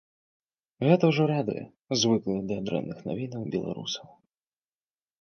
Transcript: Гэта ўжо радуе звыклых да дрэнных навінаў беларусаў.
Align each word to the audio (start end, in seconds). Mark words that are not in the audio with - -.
Гэта 0.87 1.03
ўжо 1.11 1.23
радуе 1.33 1.63
звыклых 2.05 2.39
да 2.55 2.59
дрэнных 2.73 2.97
навінаў 3.13 3.41
беларусаў. 3.59 4.07